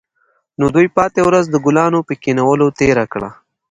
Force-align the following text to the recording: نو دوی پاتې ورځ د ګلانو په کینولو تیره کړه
نو 0.59 0.65
دوی 0.75 0.87
پاتې 0.97 1.19
ورځ 1.27 1.45
د 1.49 1.55
ګلانو 1.65 1.99
په 2.07 2.13
کینولو 2.23 2.67
تیره 2.79 3.05
کړه 3.13 3.29